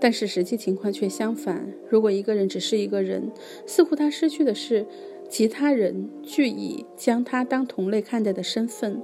[0.00, 1.72] 但是实际情况却相反。
[1.88, 3.30] 如果一个人只是一个人，
[3.66, 4.86] 似乎他失去的是
[5.28, 9.02] 其他人据以将他当同类看待的身份。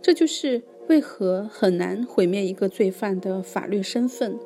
[0.00, 4.38] 这就是为何很难毁灭一个罪犯的法律身份。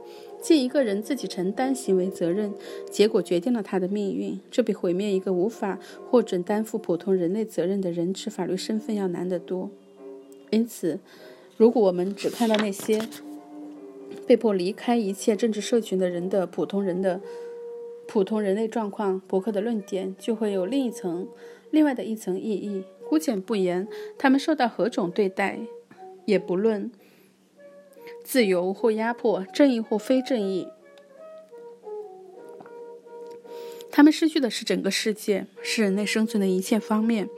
[0.45, 2.53] 即一个人自己承担行为责任，
[2.91, 5.79] 结果决定了他的命运，这比毁灭一个无法
[6.11, 9.71] 获准担负普通人类责任的人之法律身份要难得多。
[10.51, 11.01] 因此，
[11.57, 13.01] 如果我们只看到那些
[14.27, 17.19] 被迫离开一切政治社群的人的普通人的
[18.07, 21.27] 普通人类状况，伯克的论点就会有另一层、
[21.71, 22.85] 另外的一层意义。
[23.09, 25.59] 姑且不言他们受到何种对待，
[26.27, 26.91] 也不论。
[28.25, 30.67] 自由或压迫，正义或非正义，
[33.93, 37.29] 他们失去的是整个世界，是人类生存的一切方面，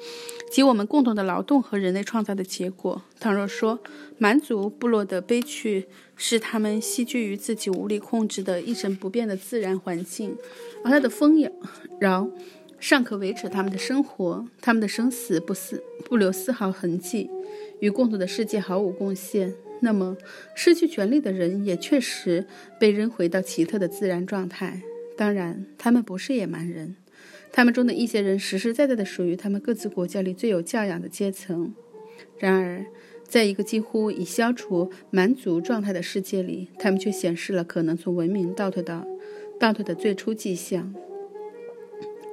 [0.50, 3.02] 及我们共同的劳动和人类创造的结果。
[3.18, 3.80] 倘若说
[4.16, 10.36] 蛮族部落的悲剧是他们栖居于自己无力控制的一成不变的自然环境，
[10.84, 11.36] 而它的丰
[12.00, 12.30] 饶
[12.78, 17.28] 尚可维持他们的生活，他们的生死不丝不留丝毫痕迹，
[17.80, 19.52] 与共同的世界毫无贡献。
[19.80, 20.16] 那么，
[20.54, 22.46] 失去权利的人也确实
[22.80, 24.82] 被扔回到奇特的自然状态。
[25.16, 26.96] 当然，他们不是野蛮人，
[27.52, 31.74] 他们中的一些人实实在在的属于他们各自国家里最有教养的阶层。
[32.38, 32.86] 然而，
[33.22, 39.06] 在一个几乎已消除蛮族状态的世界里，他们却显示了可能从文明倒退到
[39.58, 40.94] 倒退的最初迹象。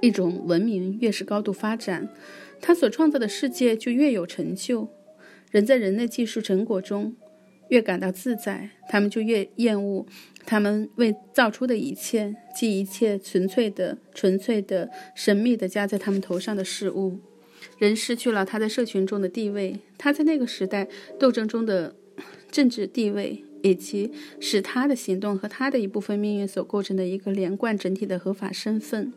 [0.01, 2.09] 一种文明越是高度发展，
[2.61, 4.89] 它所创造的世界就越有成就。
[5.51, 7.15] 人在人类技术成果中。
[7.69, 10.05] 越感到自在，他们就越厌恶
[10.45, 17.19] 他们为造出的一切，即一切纯粹的、纯粹的、神秘的加在他们头上的事物。
[17.77, 21.95] 人失去了他在社群中的地位，他在那个时代斗争中的
[22.51, 29.13] 政治地位，以及使他的行动和他的一部分命运所构成的一个连贯整体的合法身份。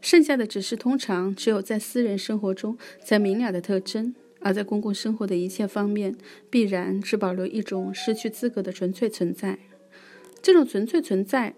[0.00, 4.14] 剩下的只是通常只有在私人生活中才明了的特征。
[4.40, 6.16] 而在公共生活的一切方面，
[6.48, 9.58] 必然只保留一种失去资格的纯粹存在。
[10.40, 11.54] 这种纯粹存在，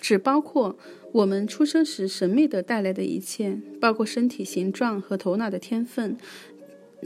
[0.00, 0.76] 只包括
[1.12, 6.16] 我们出生时神秘的带来的一切，包括身体形状和头脑的天分，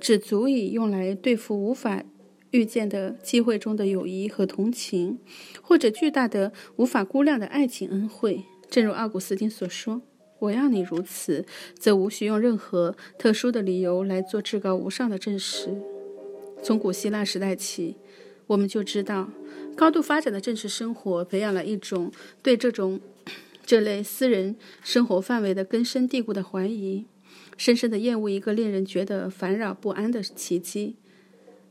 [0.01, 2.03] 只足以用来对付无法
[2.51, 5.19] 预见的机会中的友谊和同情，
[5.63, 8.43] 或者巨大的无法估量的爱情恩惠。
[8.69, 10.03] 正如奥古斯丁所说。
[10.39, 11.45] 我要你如此，
[11.79, 15.77] 则无需用任何特殊的理由来做至高无上的证实。
[16.63, 17.97] 从古希腊时代起，
[18.47, 19.31] 我们就知道，
[19.77, 23.01] 高度发展的政治生活培养了一种对这种
[23.65, 27.07] 这类私人生活范围的根深蒂固的怀疑，
[27.57, 30.97] 深深的厌恶一个令人觉得烦扰不安的奇迹，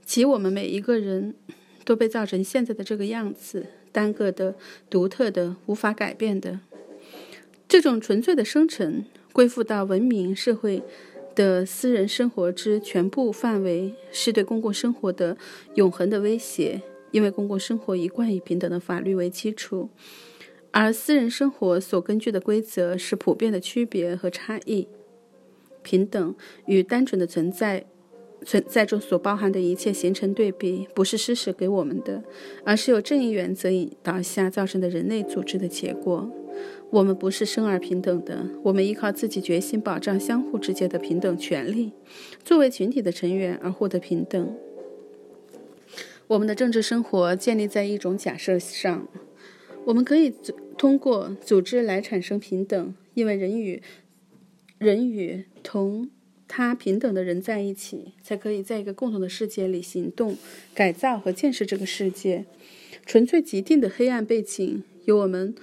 [0.04, 1.36] 即我们每一个人
[1.84, 4.56] 都被造成现在的这个样子，单个的、
[4.90, 6.60] 独特的、无法改变的。
[7.68, 10.82] 这种纯粹的生成归附到文明社会
[11.36, 15.38] 的私人生活之全部范围，是对公共生活的
[15.74, 16.82] 永恒的威胁。
[17.12, 19.90] 因为公共生活一贯以平等的法律为基础，
[20.72, 24.90] 而私人生活所根据的规则是普遍的区别和差异。
[25.82, 26.36] 平等
[26.66, 27.86] 与单纯的存在
[28.44, 32.22] 存在中所包含的一切形成对比，不是施舍给我们的，
[32.66, 36.30] 而是由正义原则引导下造成的人类组织的结果。
[36.96, 41.92] 我们不是生而平等的，我们依靠自己决心保障相互之间的平等权利，
[42.42, 44.56] 作为群体的成员而获得平等。
[46.28, 49.10] 我们的政治生活建立在一种假设上，
[49.84, 50.34] 我们可以
[50.78, 53.82] 通过组织来产生平等，因为人与
[54.78, 56.10] 人与同
[56.48, 60.38] 他平等的人在一起，才可以在一个共同的世界里行动、
[60.74, 62.46] 改造和建设这个世界。
[63.06, 65.54] 纯粹既定的黑暗背景，由我们。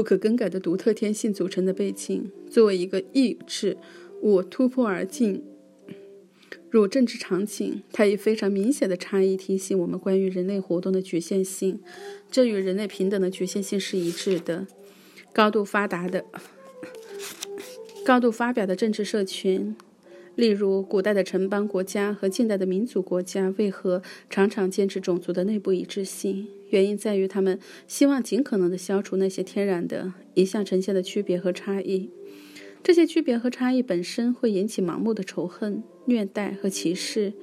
[0.00, 3.76] 不可更改的独特天性组成的背景，作为一个意志，
[4.22, 5.44] 我突破而进
[6.70, 7.82] 入政治场景。
[7.92, 11.80] 它以非常明显的差异提醒我们关于人类活动的局限性，
[12.30, 14.66] 这与人类平等的局限性是一致的。
[15.34, 16.24] 高度发达的、
[18.02, 19.76] 高度发表的政治社群。
[20.36, 24.00] 例如，古代的城邦国家和近代的民族国家为何
[24.30, 26.46] 常常坚持种族的内部一致性？
[26.70, 32.10] 原因在于他们希望尽可能地消除那些天然的、一向呈现的区别和差异。
[32.82, 37.34] 这些区别和差异本身会引起盲目的仇恨、虐待和歧视，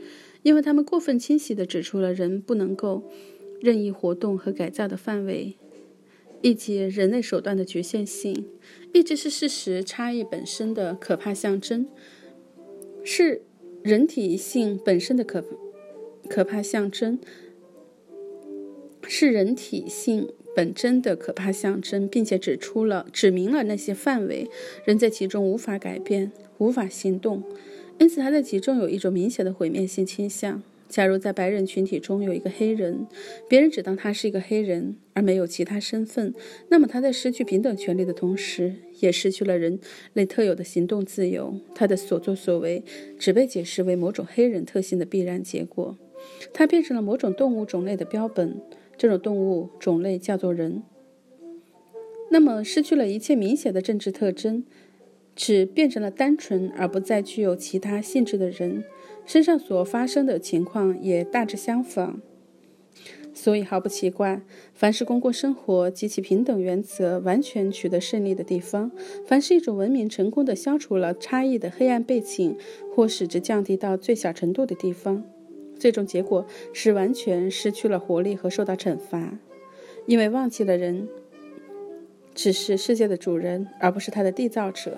[0.42, 3.04] 因为他们过分清晰地指出了人不能够
[3.60, 5.56] 任意活动和改造的范围，
[6.42, 8.46] 以及人类手段的局限性。
[8.94, 11.86] 一直是事实，差异本身的可怕象征。
[13.10, 13.42] 是
[13.84, 15.42] 人体性本身的可
[16.28, 17.18] 可怕象征，
[19.08, 24.50] 是人体性本真的可怕象征，并且指出了、指明了那些范围，
[24.84, 27.42] 人在其中无法改变、无法行动，
[27.98, 30.62] 因此他在其中有一种明显的毁灭性倾向。
[30.90, 33.08] 假如在白人群体中有一个黑人，
[33.50, 36.34] 别人只当他是一个黑人，而没有其他身份，
[36.70, 39.80] 那么他在失去平等权利的同时，也失去了人
[40.14, 41.60] 类特有的行动自由。
[41.76, 42.84] 他的所作所为
[43.20, 45.98] 只被解释为某种黑人特性的必然结果。
[46.54, 48.60] 他变成了某种动物种类的标本，
[48.98, 50.84] 这种动物种类叫做人。
[52.30, 54.66] 那么，失去了一切明显的政治特征，
[55.38, 58.84] 只变成了单纯而不再具有其他性质的人。
[59.26, 62.22] 身上所发生的情况也大致相仿，
[63.34, 64.42] 所以毫不奇怪，
[64.74, 68.90] 凡是公共生活及其平等原则完全取得胜利的地方，
[69.26, 72.58] 凡是一种文明成功的消除了差异的黑暗背景，
[72.96, 75.26] 或使之降低到最小程度的地方，
[75.78, 79.38] 最终结果是完全失去了活力和受到惩罚，
[80.06, 81.10] 因为忘记了人
[82.34, 84.98] 只是世界的主人，而不是他的缔造者。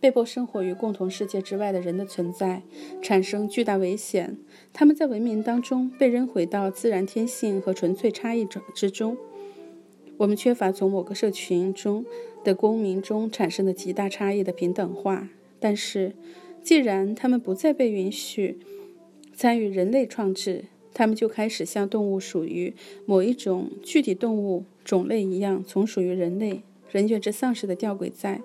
[0.00, 2.62] 被迫生活于共同世界之外的人的存在
[3.02, 4.38] 产生巨大危险。
[4.72, 9.16] 他们在文明当中被扔回到自然天性和纯粹差异之之中。
[10.16, 12.04] 我们缺乏从某个社群中
[12.42, 15.28] 的公民中产生的极大差异的平等化。
[15.58, 16.14] 但是，
[16.62, 18.58] 既然他们不再被允许
[19.34, 22.74] 参与人类创制，他们就开始像动物属于
[23.04, 26.62] 某一种具体动物种类一样，从属于人类。
[26.90, 28.40] 人觉之丧失的吊诡在。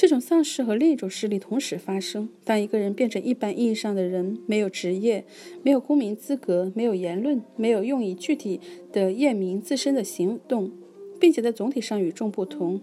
[0.00, 2.26] 这种丧失和另一种势力同时发生。
[2.42, 5.26] 当一个人变成一般意义上的人，没有职业，
[5.62, 8.58] 没有公民资格，没有言论，没有用以具体
[8.90, 10.72] 的验明自身的行动，
[11.20, 12.80] 并且在总体上与众不同，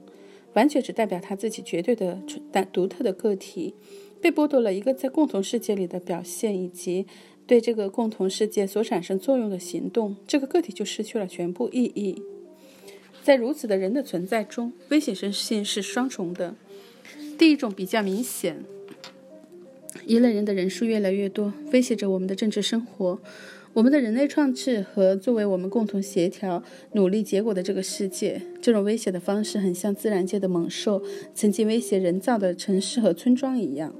[0.53, 3.73] 完全只代表他自己绝对的、但独特的个体，
[4.21, 7.07] 被剥夺了一个在共同世界里的表现以及
[7.47, 12.21] 对这个共同世界所产生作用的行动，这个个体就失去了全部意义。
[13.23, 16.53] 在如此的人的存在中，危险性是双重的。
[17.37, 18.57] 第一种比较明显，
[20.05, 23.19] 一类人的人数越来越多，威胁着我们的政治生活、
[23.73, 26.63] 我们的人类创制和作为我们共同协调
[26.93, 28.41] 努力结果的这个世界。
[28.59, 31.03] 这种威胁的方式很像自然界的猛兽
[31.35, 33.93] 曾经威胁人造的城市和村庄一样、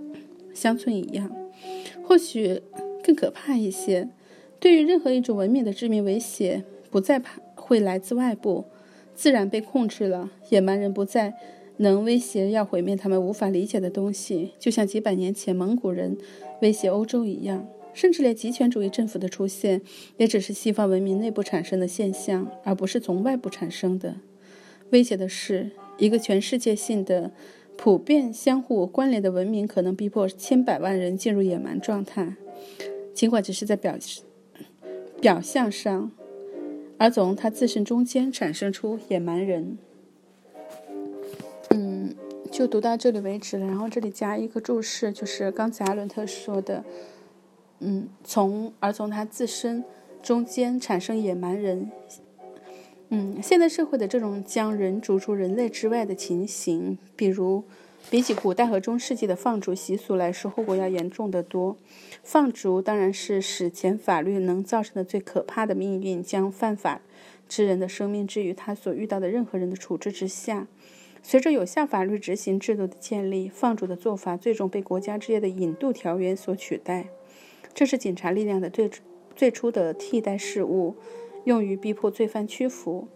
[0.53, 1.31] 乡村一样，
[2.03, 2.59] 或许
[3.03, 4.09] 更可怕一些。
[4.59, 8.65] 对于任何一种文明的致命威胁，不再怕会来自外部，
[9.13, 11.35] 自然被控制了，野蛮人不再。
[11.77, 16.17] 能威胁要毁灭他们无法理解的东西，就像几百年前蒙古人
[16.61, 17.67] 威胁欧洲一样。
[17.93, 19.81] 甚至连极权主义政府的出现，
[20.17, 24.17] 也只是西方文明内部产生的现象，而不是从外部产生的。
[24.91, 27.31] 威胁的是一个全世界性的、
[27.75, 32.35] 普遍相互关联的文明，可能逼迫千百万人进入野蛮状态，
[33.15, 33.97] 尽管只是在表
[35.19, 36.11] 表象上，
[36.99, 39.79] 而从他自身中间产生出野蛮人。
[42.57, 46.83] 就读到这里为止了，然后这里加一个注释，就是刚才阿伦特说的，
[47.81, 49.83] 嗯，从而从他自身
[50.23, 51.91] 中间产生野蛮人，
[53.09, 57.63] 嗯，现代社会的这种将人逐出人类之外的情形，比如
[58.09, 61.77] 比起古代和中世纪的放逐习俗来说，后果要严重的多。
[62.23, 67.01] 放逐当然是史前法律能造成的最可怕的命运，将犯法
[67.47, 70.65] 之人的生命置于他所遇到的任何人的处置之下。
[71.21, 77.09] 随着有效法律执行制度的建立，放逐的做法最终被国家之间的引渡条约所取代。
[77.73, 78.89] 这是警察力量的最
[79.35, 80.95] 最初的替代事物，
[81.43, 83.07] 用于逼迫罪犯屈服。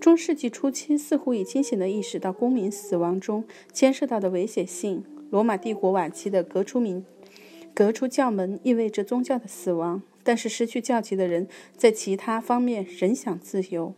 [0.00, 5.04] 中世纪初期，似乎已清醒地意识到公民死亡中牵涉到的危险性。
[5.30, 7.04] 罗马帝国晚期的革除民、
[7.74, 13.94] 革出教门意味着宗教的死亡，但是失去教籍的人在其他方面仍享自由。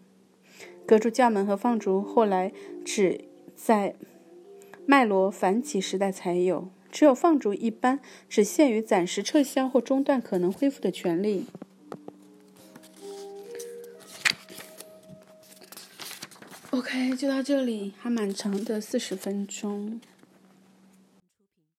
[0.89, 2.51] 革除教门和放逐后来
[2.83, 3.21] 只
[3.55, 3.95] 在
[4.87, 11.45] 麦罗反起时代才有，只有放逐一般只限于暂时撤销或中断可能恢复的权利。
[16.71, 20.01] OK，就到这里，还蛮长的，四十分钟。